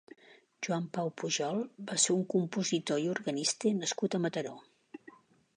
[0.67, 4.57] Joan Pau Pujol va ser un compositor i organista nascut a Mataró.